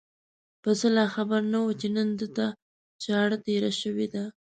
پسه 0.61 0.87
لا 0.97 1.05
خبر 1.15 1.41
نه 1.51 1.59
و 1.61 1.67
چې 1.79 1.87
نن 1.95 2.09
ده 2.19 2.27
ته 2.35 2.45
چاړه 3.03 3.37
تېره 3.45 3.71
شوې 3.81 4.07
ده. 4.13 4.23